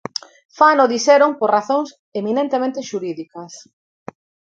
[0.57, 1.89] Fano, dixeron, "por razóns
[2.19, 3.53] eminentemente xurídicas".